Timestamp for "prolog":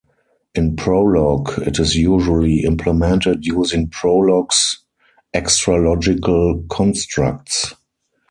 0.77-1.59